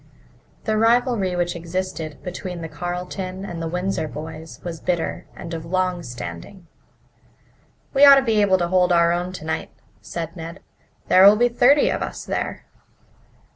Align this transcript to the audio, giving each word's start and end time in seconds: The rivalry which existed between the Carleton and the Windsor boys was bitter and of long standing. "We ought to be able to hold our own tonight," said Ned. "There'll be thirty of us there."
The 0.63 0.77
rivalry 0.79 1.35
which 1.35 1.55
existed 1.55 2.17
between 2.23 2.61
the 2.63 2.67
Carleton 2.67 3.45
and 3.45 3.61
the 3.61 3.67
Windsor 3.67 4.07
boys 4.07 4.59
was 4.63 4.79
bitter 4.79 5.27
and 5.35 5.53
of 5.53 5.63
long 5.63 6.01
standing. 6.01 6.65
"We 7.93 8.03
ought 8.03 8.15
to 8.15 8.23
be 8.23 8.41
able 8.41 8.57
to 8.57 8.67
hold 8.69 8.91
our 8.91 9.11
own 9.11 9.31
tonight," 9.31 9.69
said 10.01 10.35
Ned. 10.35 10.59
"There'll 11.07 11.35
be 11.35 11.49
thirty 11.49 11.91
of 11.91 12.01
us 12.01 12.25
there." 12.25 12.65